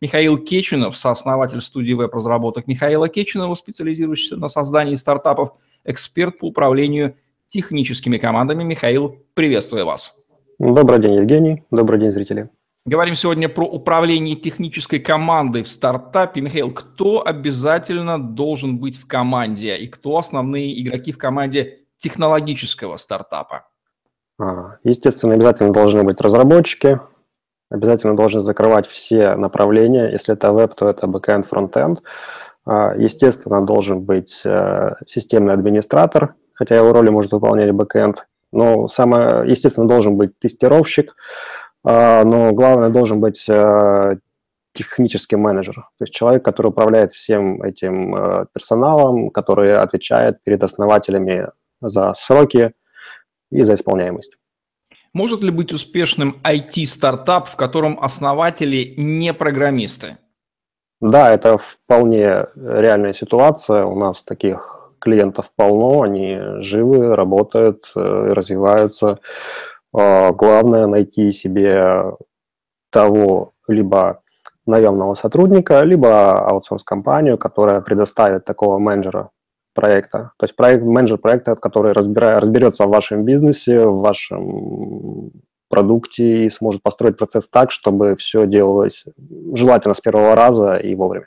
[0.00, 5.50] Михаил Кечинов, сооснователь студии веб-разработок Михаила Кечинова, специализирующийся на создании стартапов,
[5.84, 7.16] эксперт по управлению
[7.48, 8.62] техническими командами.
[8.62, 10.14] Михаил, приветствую вас.
[10.60, 11.64] Добрый день, Евгений.
[11.72, 12.48] Добрый день, зрители.
[12.86, 16.42] Говорим сегодня про управление технической командой в стартапе.
[16.42, 23.68] Михаил, кто обязательно должен быть в команде и кто основные игроки в команде технологического стартапа?
[24.38, 27.00] А, естественно, обязательно должны быть разработчики,
[27.70, 30.10] обязательно должен закрывать все направления.
[30.10, 31.98] Если это веб, то это backend, frontend.
[32.64, 38.16] А, естественно, должен быть э, системный администратор, хотя его роли может выполнять backend.
[38.52, 41.14] Но самое, естественно, должен быть тестировщик,
[41.84, 44.16] а, но главное должен быть э,
[44.72, 51.48] технический менеджер, то есть человек, который управляет всем этим э, персоналом, который отвечает перед основателями
[51.80, 52.72] за сроки
[53.50, 54.36] и за исполняемость.
[55.18, 60.16] Может ли быть успешным IT-стартап, в котором основатели не программисты?
[61.00, 63.84] Да, это вполне реальная ситуация.
[63.84, 69.18] У нас таких клиентов полно, они живы, работают, э, развиваются.
[69.92, 72.14] А, главное найти себе
[72.92, 74.22] того либо
[74.66, 79.30] наемного сотрудника, либо аутсорс-компанию, которая предоставит такого менеджера
[79.78, 80.32] проекта.
[80.38, 85.30] То есть проект, менеджер проекта, который разбира, разберется в вашем бизнесе, в вашем
[85.68, 89.04] продукте и сможет построить процесс так, чтобы все делалось
[89.54, 91.26] желательно с первого раза и вовремя.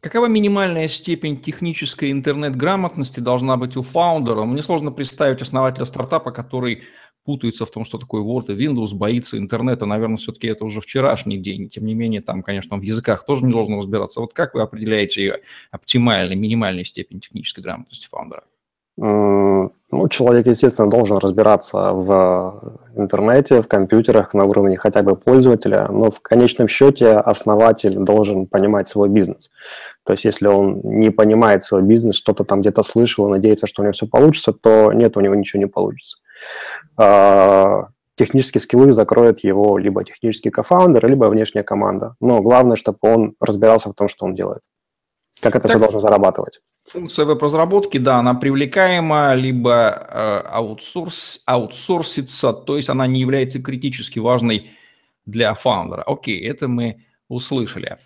[0.00, 4.42] Какова минимальная степень технической интернет-грамотности должна быть у фаундера?
[4.44, 6.82] Мне сложно представить основателя стартапа, который
[7.24, 9.86] путается в том, что такое Word и Windows, боится интернета.
[9.86, 11.68] Наверное, все-таки это уже вчерашний день.
[11.68, 14.20] Тем не менее, там, конечно, в языках тоже не должен разбираться.
[14.20, 15.36] Вот как вы определяете ее
[15.70, 18.42] оптимальной, минимальной степень технической грамотности фаундера?
[18.98, 26.10] Ну, человек, естественно, должен разбираться в интернете, в компьютерах на уровне хотя бы пользователя, но
[26.10, 29.50] в конечном счете основатель должен понимать свой бизнес.
[30.04, 33.84] То есть, если он не понимает свой бизнес, что-то там где-то слышал, надеется, что у
[33.84, 36.18] него все получится, то нет, у него ничего не получится.
[36.96, 42.16] А, технические скиллы закроет его либо технический кофаундер, либо внешняя команда.
[42.20, 44.60] Но главное, чтобы он разбирался в том, что он делает.
[45.40, 46.60] Как это так, все должно зарабатывать.
[46.88, 54.18] Функция веб-разработки, да, она привлекаема, либо э, аутсорс, аутсорсится, то есть она не является критически
[54.18, 54.70] важной
[55.26, 56.02] для фаундера.
[56.02, 57.98] Окей, это мы услышали.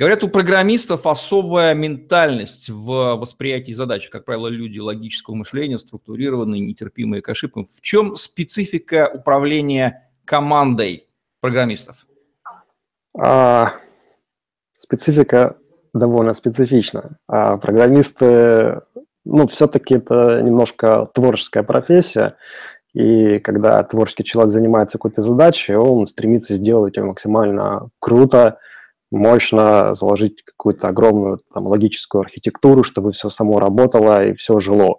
[0.00, 4.08] Говорят, у программистов особая ментальность в восприятии задач.
[4.08, 7.68] Как правило, люди логического мышления, структурированные, нетерпимые к ошибкам.
[7.70, 11.06] В чем специфика управления командой
[11.42, 12.06] программистов?
[13.14, 13.72] А,
[14.72, 15.58] специфика
[15.92, 17.18] довольно специфична.
[17.28, 18.80] А программисты,
[19.26, 22.38] ну, все-таки это немножко творческая профессия.
[22.94, 28.60] И когда творческий человек занимается какой-то задачей, он стремится сделать ее максимально круто,
[29.10, 34.98] мощно заложить какую-то огромную там, логическую архитектуру, чтобы все само работало и все жило.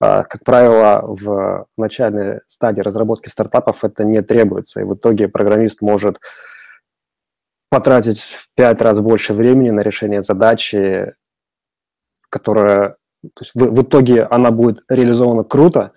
[0.00, 5.82] А, как правило, в начальной стадии разработки стартапов это не требуется, и в итоге программист
[5.82, 6.20] может
[7.70, 11.14] потратить в пять раз больше времени на решение задачи,
[12.30, 15.92] которая то есть в, в итоге она будет реализована круто,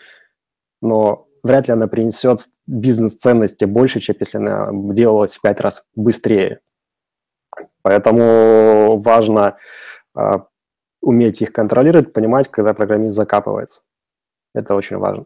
[0.81, 6.59] но вряд ли она принесет бизнес-ценности больше, чем если она делалась в пять раз быстрее.
[7.83, 9.57] Поэтому важно
[10.15, 10.31] э,
[11.01, 13.81] уметь их контролировать, понимать, когда программист закапывается.
[14.55, 15.25] Это очень важно.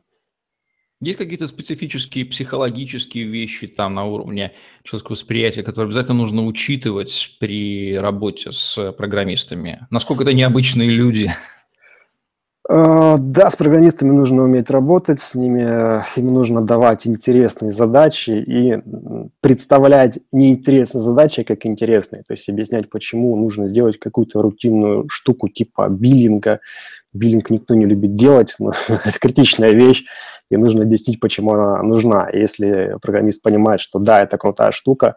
[0.99, 4.53] Есть какие-то специфические психологические вещи там на уровне
[4.83, 9.85] человеческого восприятия, которые обязательно нужно учитывать при работе с программистами?
[9.91, 11.31] Насколько это необычные люди?
[12.69, 18.77] Э, да, с программистами нужно уметь работать, с ними им нужно давать интересные задачи и
[19.39, 25.87] представлять неинтересные задачи как интересные, то есть объяснять, почему нужно сделать какую-то рутинную штуку типа
[25.89, 26.59] биллинга.
[27.13, 30.03] Биллинг никто не любит делать, но это критичная вещь,
[30.51, 32.29] и нужно объяснить, почему она нужна.
[32.33, 35.15] Если программист понимает, что да, это крутая штука,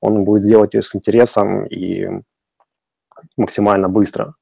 [0.00, 2.08] он будет делать ее с интересом и
[3.36, 4.34] максимально быстро.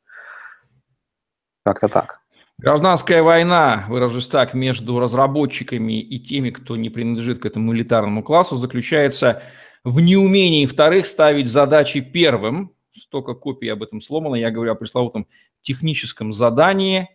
[1.65, 2.26] Как-то так.
[2.59, 8.57] Гражданская война, выражусь так, между разработчиками и теми, кто не принадлежит к этому элитарному классу,
[8.57, 9.43] заключается
[9.85, 14.37] в неумении вторых ставить задачи первым, столько копий об этом сломано.
[14.37, 15.27] Я говорю о пресловутом
[15.61, 17.11] техническом задании.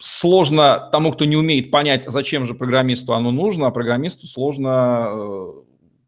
[0.00, 5.48] Сложно тому, кто не умеет понять, зачем же программисту оно нужно, а программисту сложно э,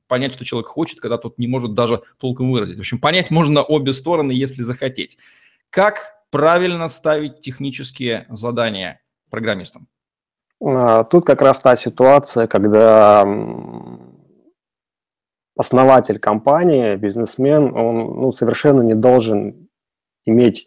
[0.06, 2.76] понять, что человек хочет, когда тот не может даже толком выразить.
[2.76, 5.18] В общем, понять можно обе стороны, если захотеть.
[5.70, 9.00] Как правильно ставить технические задания
[9.30, 9.88] программистам?
[10.62, 13.26] А, тут как раз та ситуация, когда
[15.56, 19.68] основатель компании, бизнесмен, он ну, совершенно не должен
[20.24, 20.66] иметь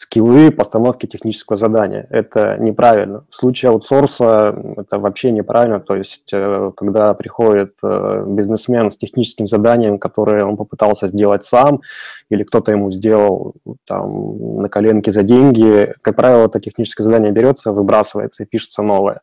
[0.00, 2.06] скиллы постановки технического задания.
[2.08, 3.26] Это неправильно.
[3.28, 5.78] В случае аутсорса это вообще неправильно.
[5.78, 11.82] То есть, э, когда приходит э, бизнесмен с техническим заданием, которое он попытался сделать сам,
[12.30, 13.56] или кто-то ему сделал
[13.86, 19.20] там на коленке за деньги, как правило, это техническое задание берется, выбрасывается и пишется новое.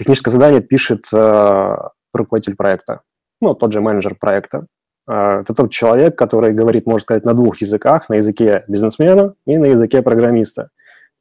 [0.00, 1.76] Техническое задание пишет э,
[2.12, 3.02] руководитель проекта,
[3.40, 4.66] ну, тот же менеджер проекта.
[5.06, 9.56] А, это тот человек, который говорит, можно сказать, на двух языках, на языке бизнесмена и
[9.56, 10.70] на языке программиста.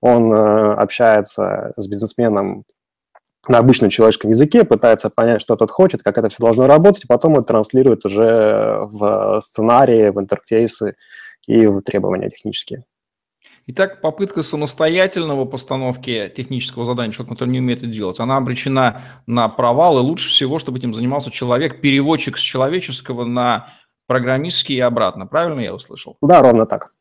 [0.01, 2.65] Он э, общается с бизнесменом
[3.47, 7.07] на обычном человеческом языке, пытается понять, что тот хочет, как это все должно работать, и
[7.07, 10.95] потом это транслирует уже в сценарии, в интерфейсы
[11.45, 12.85] и в требования технические.
[13.67, 19.49] Итак, попытка самостоятельного постановки технического задания, человек, который не умеет это делать, она обречена на
[19.49, 23.73] провал, и лучше всего, чтобы этим занимался человек, переводчик с человеческого на
[24.05, 25.25] программистский и обратно.
[25.25, 26.15] Правильно я услышал?
[26.21, 26.93] Да, ровно так.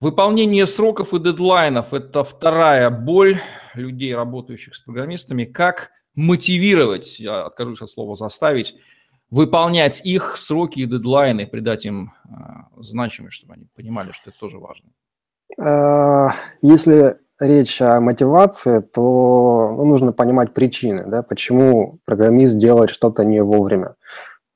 [0.00, 3.38] Выполнение сроков и дедлайнов– это вторая боль
[3.74, 5.44] людей, работающих с программистами.
[5.44, 8.74] Как мотивировать, я откажусь от слова «заставить»,
[9.30, 12.30] выполнять их сроки и дедлайны, придать им э,
[12.82, 14.90] значимость, чтобы они понимали, что это тоже важно.
[15.58, 16.28] Э,
[16.62, 23.42] если речь о мотивации, то ну, нужно понимать причины, да, почему программист делает что-то не
[23.42, 23.94] вовремя.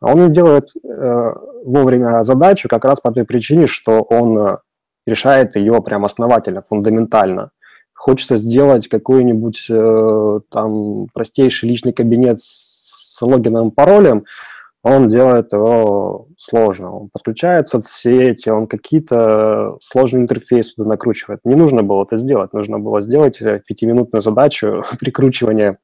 [0.00, 1.32] Он делает э,
[1.64, 4.58] вовремя задачу как раз по той причине, что он э,
[5.06, 7.50] решает ее прям основательно, фундаментально.
[7.94, 14.24] Хочется сделать какой-нибудь э, там простейший личный кабинет с логином, паролем,
[14.88, 16.94] он делает его сложно.
[16.94, 21.40] Он подключает соцсети, он какие-то сложные интерфейсы туда накручивает.
[21.44, 22.52] Не нужно было это сделать.
[22.52, 25.78] Нужно было сделать э, пятиминутную задачу прикручивания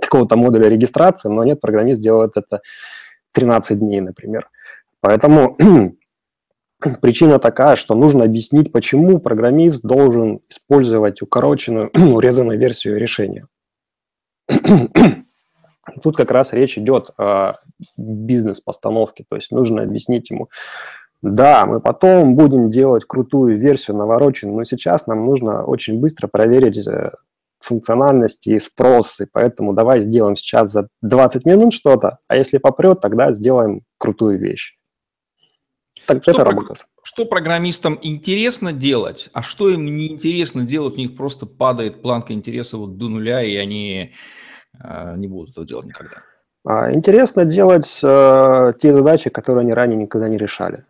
[0.00, 2.60] какого-то модуля регистрации, но нет, программист делает это
[3.32, 4.48] 13 дней, например.
[5.00, 5.56] Поэтому
[7.00, 13.46] причина такая, что нужно объяснить, почему программист должен использовать укороченную, урезанную версию решения.
[16.02, 17.54] Тут как раз речь идет о
[17.96, 20.48] бизнес-постановке, то есть нужно объяснить ему,
[21.24, 26.86] да, мы потом будем делать крутую версию навороченную, но сейчас нам нужно очень быстро проверить
[26.86, 27.12] э,
[27.60, 33.32] функциональности и спросы, поэтому давай сделаем сейчас за 20 минут что-то, а если попрет, тогда
[33.32, 34.76] сделаем крутую вещь.
[36.06, 36.50] Так что это про...
[36.50, 36.86] работает.
[37.02, 42.76] Что программистам интересно делать, а что им неинтересно делать, у них просто падает планка интереса
[42.76, 44.12] вот до нуля, и они
[45.16, 46.16] не будут этого делать никогда.
[46.66, 50.84] А, интересно делать э, те задачи, которые они ранее никогда не решали.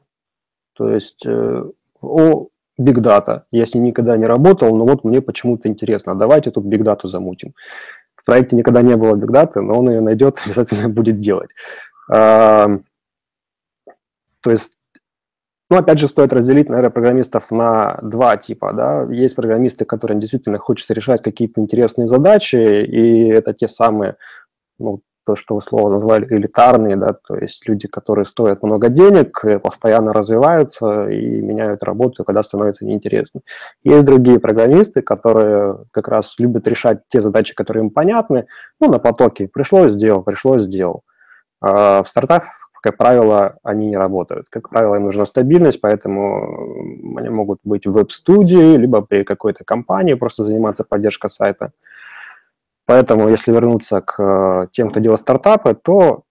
[0.74, 1.64] То есть э,
[2.00, 2.48] о
[2.80, 6.52] Big Data я с ней никогда не работал, но вот мне почему-то интересно, а давайте
[6.52, 7.54] тут Big Data замутим.
[8.14, 11.50] В проекте никогда не было Big Data, но он ее найдет, обязательно будет делать.
[12.08, 12.68] А,
[14.40, 14.73] то есть
[15.70, 18.72] ну, опять же, стоит разделить, наверное, программистов на два типа.
[18.72, 19.06] Да?
[19.10, 24.16] Есть программисты, которым действительно хочется решать какие-то интересные задачи, и это те самые
[24.78, 29.44] ну, то, что вы слово назвали элитарные, да, то есть люди, которые стоят много денег,
[29.44, 33.40] э, постоянно развиваются и меняют работу, когда становится неинтересно.
[33.82, 38.46] Есть другие программисты, которые как раз любят решать те задачи, которые им понятны,
[38.80, 39.48] ну, на потоке.
[39.48, 41.02] Пришлось, сделал, пришлось, сделал.
[41.60, 42.50] А в стартапах,
[42.84, 44.48] как правило, они не работают.
[44.50, 50.12] Как правило, им нужна стабильность, поэтому они могут быть в веб-студии, либо при какой-то компании
[50.12, 51.72] просто заниматься поддержкой сайта.
[52.84, 56.24] Поэтому, если вернуться к э, тем, кто делает стартапы, то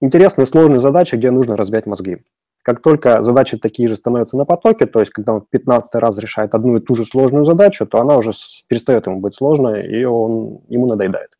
[0.00, 2.22] интересные сложные задачи, где нужно разбить мозги.
[2.62, 6.54] Как только задачи такие же становятся на потоке, то есть когда он 15 раз решает
[6.54, 8.30] одну и ту же сложную задачу, то она уже
[8.66, 11.32] перестает ему быть сложной, и он, ему надоедает.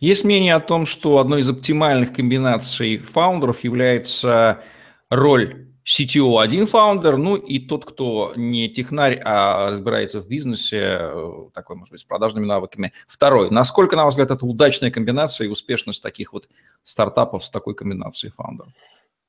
[0.00, 4.60] Есть мнение о том, что одной из оптимальных комбинаций фаундеров является
[5.08, 11.32] роль CTO один фаундер, ну и тот, кто не технарь, а разбирается в бизнесе, э,
[11.54, 13.50] такой, может быть, с продажными навыками, второй.
[13.50, 16.48] Насколько, на ваш взгляд, это удачная комбинация и успешность таких вот
[16.82, 18.72] стартапов с такой комбинацией фаундеров?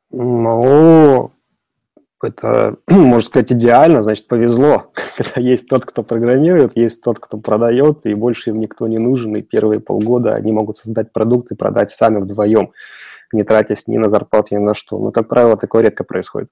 [0.10, 1.32] Ну,
[2.24, 8.06] это, можно сказать, идеально, значит, повезло, когда есть тот, кто программирует, есть тот, кто продает,
[8.06, 11.92] и больше им никто не нужен, и первые полгода они могут создать продукт и продать
[11.92, 12.72] сами вдвоем.
[13.34, 14.98] не тратясь ни на зарплату, ни на что.
[14.98, 16.50] Но, как правило, такое редко происходит.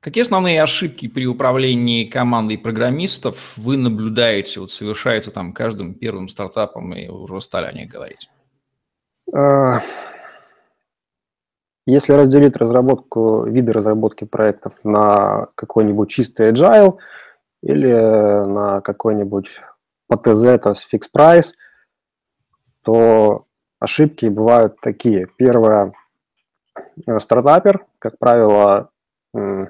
[0.00, 6.94] Какие основные ошибки при управлении командой программистов вы наблюдаете, вот совершается там каждым первым стартапом,
[6.94, 8.28] и уже стали о них говорить?
[11.90, 16.98] Если разделить разработку, виды разработки проектов на какой-нибудь чистый agile
[17.62, 19.58] или на какой-нибудь
[20.12, 21.54] PTZ, то есть fixed price,
[22.82, 23.46] то
[23.80, 25.28] ошибки бывают такие.
[25.38, 25.94] Первое,
[27.06, 28.90] э, стартапер, как правило,
[29.32, 29.62] не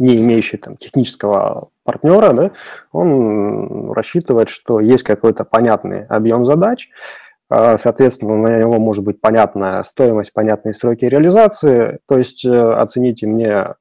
[0.00, 2.50] имеющий там технического партнера, да,
[2.90, 6.90] он рассчитывает, что есть какой-то понятный объем задач,
[7.50, 13.74] соответственно, на него может быть понятная стоимость, понятные сроки реализации, то есть э, оцените мне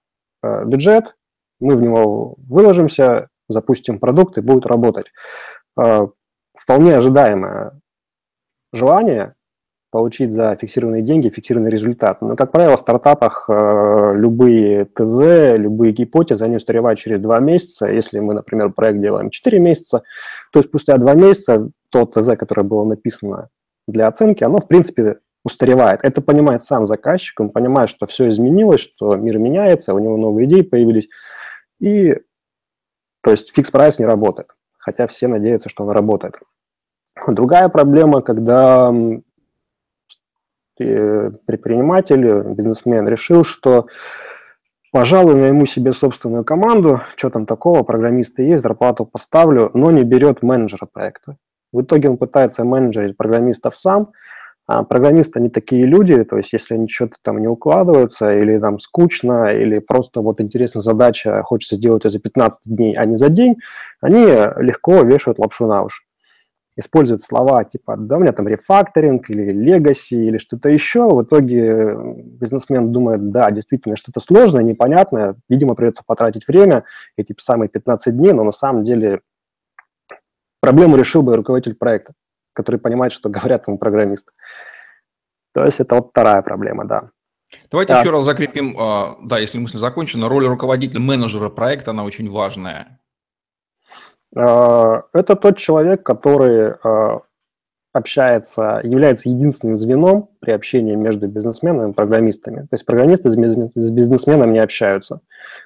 [0.44, 1.16] э, бюджет,
[1.60, 5.08] мы в него выложимся, запустим продукт и будет работать.
[5.78, 6.08] А,
[6.56, 7.80] вполне ожидаемое
[8.74, 9.36] желание,
[9.92, 12.22] получить за фиксированные деньги фиксированный результат.
[12.22, 17.88] Но, как правило, в стартапах э, любые ТЗ, любые гипотезы, они устаревают через два месяца.
[17.88, 20.04] Если мы, например, проект делаем 4 месяца,
[20.52, 23.48] то спустя два месяца то ТЗ, которое было написано
[23.88, 26.00] для оценки, оно, в принципе, устаревает.
[26.04, 30.48] Это понимает сам заказчик, он понимает, что все изменилось, что мир меняется, у него новые
[30.48, 31.08] идеи появились.
[31.80, 32.16] И,
[33.22, 36.36] то есть, fix price не работает, хотя все надеются, что он работает.
[37.28, 38.94] Другая проблема, когда
[40.76, 43.88] предприниматель, бизнесмен решил, что
[44.92, 50.42] пожалуй, найму себе собственную команду, что там такого, программисты есть, зарплату поставлю, но не берет
[50.42, 51.38] менеджера проекта.
[51.76, 54.14] В итоге он пытается менеджерить программистов сам,
[54.66, 58.80] а программисты они такие люди, то есть если они что-то там не укладываются, или там
[58.80, 63.30] скучно, или просто вот интересная задача, хочется сделать ее за 15 дней, а не за
[63.30, 63.58] день,
[64.00, 64.26] они
[64.58, 66.04] легко вешают лапшу на уши.
[66.78, 71.08] Используют слова типа «да, у меня там рефакторинг» или «легаси» или что-то еще.
[71.08, 76.86] В итоге бизнесмен думает, да, действительно, что-то сложное, непонятное, видимо, придется потратить время,
[77.18, 79.20] эти самые 15 дней, но на самом деле
[80.66, 82.14] проблему решил бы руководитель проекта,
[82.54, 84.32] который понимает, что говорят ему программисты.
[85.54, 87.10] То есть это вот вторая проблема, да.
[87.72, 92.04] Давайте а, еще раз закрепим, а, да, если мысль закончена, роль руководителя, менеджера проекта, она
[92.04, 93.00] очень важная.
[94.36, 97.22] А, это тот человек, который а,
[97.94, 102.62] общается, является единственным звеном при общении между бизнесменами и программистами.
[102.62, 105.22] То есть программисты с бизнесменом не общаются.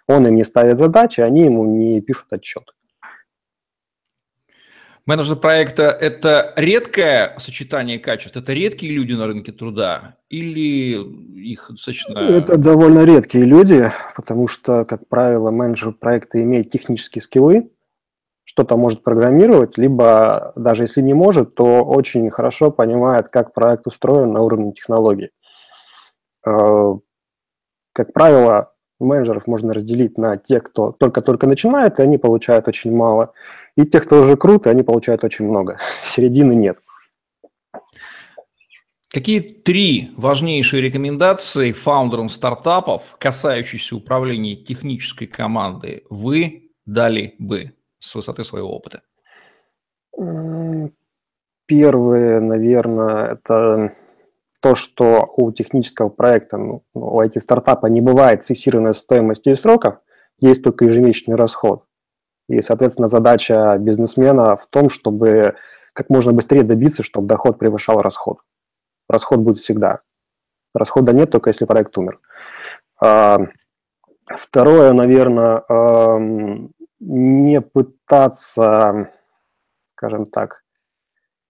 [0.08, 2.76] Он им не ставит задачи, они ему не пишут отчет.
[5.10, 11.02] Менеджер проекта– это редкое сочетание качеств, это редкие люди на рынке труда или
[11.50, 12.20] их достаточно…
[12.20, 17.72] Это довольно редкие люди, потому что, как правило, менеджер проекта имеет технические скиллы,
[18.44, 24.32] что-то может программировать, либо даже если не может, то очень хорошо понимает, как проект устроен
[24.32, 25.32] на уровне технологий.
[26.46, 26.94] Э,
[27.94, 28.74] как правило,
[29.06, 33.34] менеджеров можно разделить на тех, кто только-только начинает, и они получают очень мало,
[33.76, 35.78] и тех, кто уже крут, и они получают очень много.
[36.04, 36.80] Середины нет.
[39.10, 47.74] Какие три важнейшие рекомендации фаундерам стартапов, касающиеся управления технической командой, вы дали бы?
[48.00, 49.02] с высоты своего опыта?
[51.66, 53.94] Первое, наверное, это
[54.62, 60.00] то, что у технического проекта, ну, у IT-стартапа не бывает фиксированной стоимости и сроков,
[60.40, 61.86] есть только ежемесячный расход.
[62.48, 65.56] И, соответственно, задача бизнесмена в том, чтобы
[65.94, 68.40] как можно быстрее добиться, чтобы доход превышал расход.
[69.08, 70.02] Расход будет всегда.
[70.74, 72.20] Расхода нет, только если проект умер.
[73.02, 73.40] А,
[74.26, 75.64] второе, наверное,
[77.00, 79.12] не пытаться,
[79.92, 80.64] скажем так,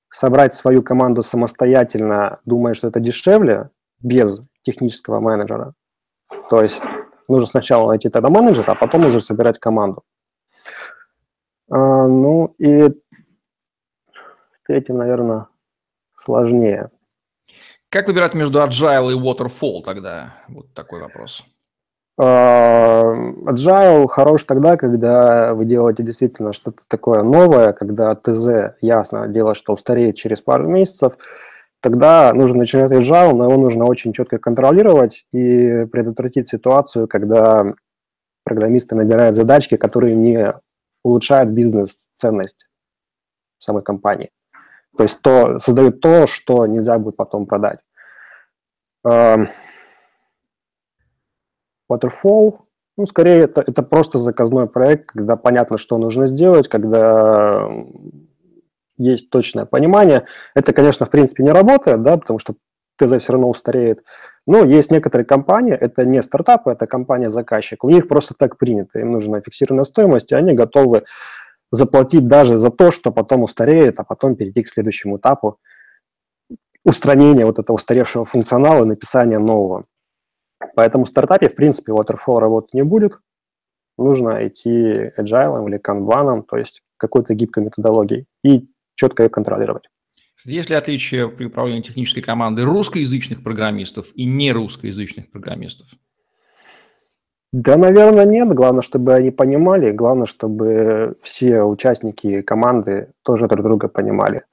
[0.09, 3.69] собрать свою команду самостоятельно, думая, что это дешевле,
[4.01, 5.73] без технического менеджера.
[6.49, 6.81] То есть
[7.27, 10.03] нужно сначала найти тогда менеджера, а потом уже собирать команду.
[11.69, 12.89] А, ну и
[14.67, 15.47] этим, наверное,
[16.13, 16.91] сложнее.
[17.89, 20.35] Как выбирать между agile и waterfall тогда?
[20.47, 21.43] Вот такой вопрос.
[22.21, 23.13] А,
[23.45, 29.71] agile хорош тогда, когда вы делаете действительно что-то такое новое, когда ТЗ, ясно, дело, что
[29.71, 31.17] устареет через пару месяцев,
[31.79, 37.73] тогда нужно начинать agile, но его нужно очень четко контролировать и предотвратить ситуацию, когда
[38.43, 40.53] программисты набирают задачки, которые не
[41.03, 42.67] улучшают бизнес-ценность
[43.59, 44.29] самой компании.
[44.97, 47.79] То есть то, создают то, что нельзя будет потом продать.
[51.91, 52.59] Waterfall,
[52.97, 57.69] ну, скорее, это, это просто заказной проект, когда понятно, что нужно сделать, когда
[58.97, 60.25] есть точное понимание.
[60.53, 62.55] Это, конечно, в принципе не работает, да, потому что
[62.97, 64.03] ТЗ все равно устареет.
[64.45, 67.83] Но есть некоторые компании, это не стартапы, это компания-заказчик.
[67.83, 71.05] У них просто так принято, им нужна фиксированная стоимость, и они готовы
[71.71, 75.59] заплатить даже за то, что потом устареет, а потом перейти к следующему этапу
[76.83, 79.85] устранения вот этого устаревшего функционала и написания нового.
[80.75, 83.13] Поэтому в стартапе, в принципе, waterfall работать не будет.
[83.97, 89.89] Нужно идти agile или kanban, то есть какой-то гибкой методологией, и четко ее контролировать.
[90.45, 95.87] Есть ли отличие при управлении технической командой русскоязычных программистов и нерусскоязычных программистов?
[97.51, 98.53] Да, наверное, нет.
[98.53, 99.91] Главное, чтобы они понимали.
[99.91, 104.43] Главное, чтобы все участники команды тоже друг друга понимали.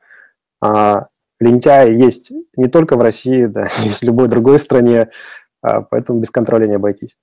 [0.61, 1.09] А
[1.39, 5.11] лентяи есть не только в России, да, есть в любой другой стране,
[5.91, 7.17] поэтому без контроля не обойтись.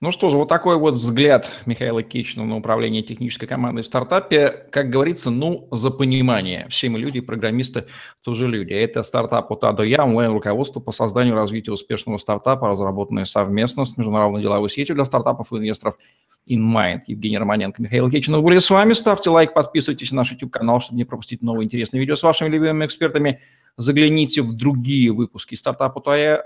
[0.00, 4.66] Ну что же, вот такой вот взгляд Михаила Кичина на управление технической командой в стартапе.
[4.70, 6.66] Как говорится, ну, за понимание.
[6.68, 7.86] Все мы люди, программисты
[8.22, 8.72] тоже люди.
[8.72, 13.84] Это стартап от А до Я, онлайн-руководство по созданию и развитию успешного стартапа, разработанное совместно
[13.84, 15.96] с международной деловой сетью для стартапов и инвесторов
[16.46, 17.02] InMind.
[17.06, 18.92] Евгений Романенко, Михаил Кичинов были с вами.
[18.92, 22.84] Ставьте лайк, подписывайтесь на наш YouTube-канал, чтобы не пропустить новые интересные видео с вашими любимыми
[22.84, 23.40] экспертами.
[23.76, 26.44] Загляните в другие выпуски стартапа от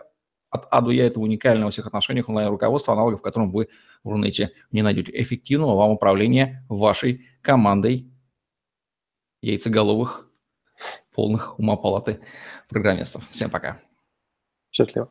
[0.50, 3.68] от А до Я это уникальное во всех отношениях онлайн-руководство, аналогов, котором вы
[4.02, 5.12] в Рунете не найдете.
[5.20, 8.10] Эффективного вам управления вашей командой
[9.42, 10.30] яйцеголовых,
[11.14, 12.20] полных ума палаты
[12.68, 13.28] программистов.
[13.30, 13.80] Всем пока.
[14.70, 15.10] Счастливо.